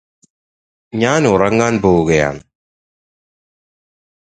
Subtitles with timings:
[0.93, 2.41] ഞാന് ഉറങ്ങാൻ പോവുകയാണ്